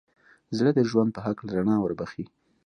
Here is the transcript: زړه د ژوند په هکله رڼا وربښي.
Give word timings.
زړه 0.57 0.71
د 0.75 0.79
ژوند 0.89 1.09
په 1.15 1.19
هکله 1.27 1.51
رڼا 1.57 1.75
وربښي. 1.79 2.25